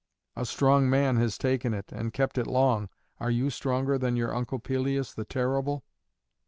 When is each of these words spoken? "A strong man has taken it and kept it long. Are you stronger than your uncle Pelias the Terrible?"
"A 0.35 0.47
strong 0.47 0.89
man 0.89 1.17
has 1.17 1.37
taken 1.37 1.75
it 1.75 1.91
and 1.91 2.11
kept 2.11 2.39
it 2.39 2.47
long. 2.47 2.89
Are 3.19 3.29
you 3.29 3.51
stronger 3.51 3.99
than 3.99 4.15
your 4.15 4.33
uncle 4.33 4.57
Pelias 4.57 5.13
the 5.13 5.25
Terrible?" 5.25 5.83